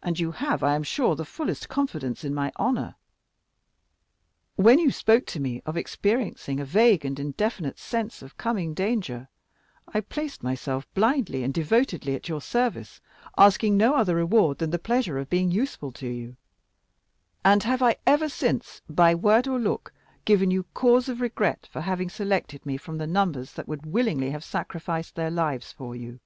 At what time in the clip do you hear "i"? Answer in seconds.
0.62-0.76, 9.88-10.02, 17.82-17.96